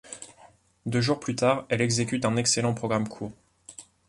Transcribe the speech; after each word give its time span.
Deux 0.87 0.99
jours 0.99 1.19
plus 1.19 1.35
tard, 1.35 1.67
elle 1.69 1.79
exécute 1.79 2.25
un 2.25 2.35
excellent 2.35 2.73
programme 2.73 3.07
court. 3.07 3.31